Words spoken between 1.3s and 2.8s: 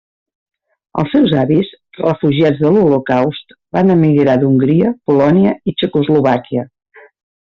avis, refugiats de